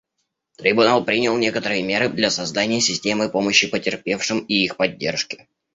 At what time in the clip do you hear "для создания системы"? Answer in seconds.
2.09-3.29